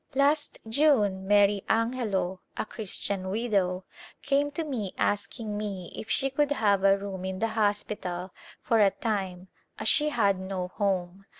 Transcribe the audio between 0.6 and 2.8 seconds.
June, Mary Angelo, a